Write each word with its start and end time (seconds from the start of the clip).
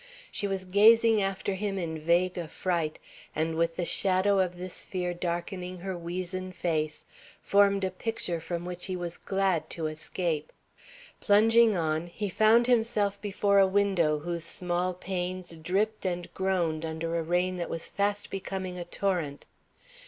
She 0.31 0.47
was 0.47 0.65
gazing 0.65 1.21
after 1.21 1.53
him 1.53 1.77
in 1.77 1.99
vague 1.99 2.35
affright, 2.35 2.97
and 3.35 3.53
with 3.53 3.75
the 3.75 3.85
shadow 3.85 4.39
of 4.39 4.57
this 4.57 4.83
fear 4.83 5.13
darkening 5.13 5.77
her 5.81 5.95
weazen 5.95 6.53
face, 6.55 7.05
formed 7.43 7.83
a 7.83 7.91
picture 7.91 8.39
from 8.39 8.65
which 8.65 8.85
he 8.85 8.95
was 8.95 9.15
glad 9.15 9.69
to 9.69 9.85
escape. 9.85 10.51
Plunging 11.19 11.77
on, 11.77 12.07
he 12.07 12.29
found 12.29 12.65
himself 12.65 13.21
before 13.21 13.59
a 13.59 13.67
window 13.67 14.17
whose 14.17 14.43
small 14.43 14.95
panes 14.95 15.51
dripped 15.51 16.03
and 16.03 16.33
groaned 16.33 16.83
under 16.83 17.15
a 17.15 17.21
rain 17.21 17.57
that 17.57 17.69
was 17.69 17.87
fast 17.87 18.31
becoming 18.31 18.79
a 18.79 18.85
torrent. 18.85 19.45